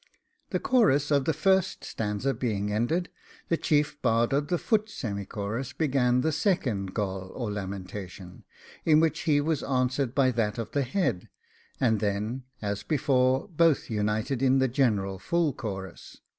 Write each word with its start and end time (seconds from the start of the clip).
The 0.49 0.59
chorus 0.59 1.11
of 1.11 1.25
the 1.25 1.31
first 1.31 1.83
stanza 1.83 2.33
being 2.33 2.73
ended, 2.73 3.09
the 3.49 3.55
chief 3.55 4.01
bard 4.01 4.33
of 4.33 4.47
the 4.47 4.57
foot 4.57 4.87
semichorus 4.87 5.77
began 5.77 6.21
the 6.21 6.31
second 6.31 6.95
Gol 6.95 7.31
or 7.35 7.51
lamentation, 7.51 8.43
in 8.83 8.99
which 8.99 9.19
he 9.29 9.39
was 9.39 9.61
answered 9.61 10.15
by 10.15 10.31
that 10.31 10.57
of 10.57 10.71
the 10.71 10.81
head; 10.81 11.29
and 11.79 11.99
then, 11.99 12.41
as 12.63 12.81
before, 12.81 13.47
both 13.49 13.91
united 13.91 14.41
in 14.41 14.57
the 14.57 14.67
general 14.67 15.19
full 15.19 15.53
chorus. 15.53 16.17